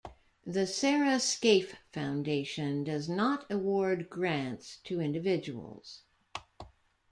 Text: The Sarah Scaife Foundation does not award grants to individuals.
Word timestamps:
The 0.47 0.65
Sarah 0.65 1.19
Scaife 1.19 1.75
Foundation 1.93 2.83
does 2.83 3.07
not 3.07 3.45
award 3.51 4.09
grants 4.09 4.77
to 4.85 4.99
individuals. 4.99 6.01